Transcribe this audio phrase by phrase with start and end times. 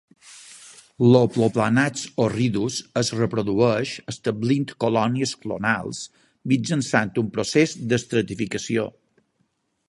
[1.07, 6.01] L'"Oplopanax horridus" es reprodueix establint colònies clonals
[6.55, 8.89] mitjançant un procés d'estratificació.